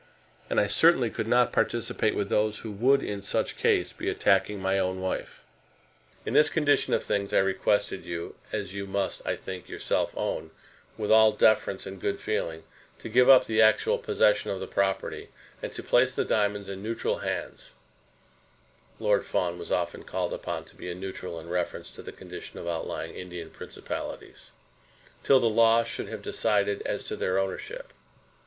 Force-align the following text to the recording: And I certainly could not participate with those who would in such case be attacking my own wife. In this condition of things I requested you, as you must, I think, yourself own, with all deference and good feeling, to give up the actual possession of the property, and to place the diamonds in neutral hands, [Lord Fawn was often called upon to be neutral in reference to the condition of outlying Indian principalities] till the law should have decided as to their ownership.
And 0.49 0.59
I 0.59 0.65
certainly 0.65 1.11
could 1.11 1.27
not 1.27 1.51
participate 1.53 2.15
with 2.15 2.27
those 2.27 2.57
who 2.65 2.71
would 2.71 3.03
in 3.03 3.21
such 3.21 3.55
case 3.55 3.93
be 3.93 4.09
attacking 4.09 4.59
my 4.59 4.79
own 4.79 4.99
wife. 4.99 5.43
In 6.25 6.33
this 6.33 6.49
condition 6.49 6.95
of 6.95 7.03
things 7.03 7.33
I 7.33 7.37
requested 7.37 8.03
you, 8.03 8.33
as 8.51 8.73
you 8.73 8.87
must, 8.87 9.21
I 9.27 9.35
think, 9.35 9.69
yourself 9.69 10.11
own, 10.17 10.49
with 10.97 11.11
all 11.11 11.33
deference 11.33 11.85
and 11.85 12.01
good 12.01 12.19
feeling, 12.19 12.63
to 12.97 13.09
give 13.09 13.29
up 13.29 13.45
the 13.45 13.61
actual 13.61 13.99
possession 13.99 14.49
of 14.49 14.59
the 14.59 14.65
property, 14.65 15.29
and 15.61 15.71
to 15.71 15.83
place 15.83 16.15
the 16.15 16.25
diamonds 16.25 16.67
in 16.67 16.81
neutral 16.81 17.19
hands, 17.19 17.73
[Lord 18.99 19.23
Fawn 19.23 19.59
was 19.59 19.71
often 19.71 20.01
called 20.01 20.33
upon 20.33 20.65
to 20.65 20.75
be 20.75 20.91
neutral 20.95 21.39
in 21.39 21.47
reference 21.47 21.91
to 21.91 22.01
the 22.01 22.11
condition 22.11 22.57
of 22.57 22.67
outlying 22.67 23.13
Indian 23.13 23.51
principalities] 23.51 24.49
till 25.21 25.39
the 25.39 25.47
law 25.47 25.83
should 25.83 26.07
have 26.07 26.23
decided 26.23 26.81
as 26.87 27.03
to 27.03 27.15
their 27.15 27.37
ownership. 27.37 27.93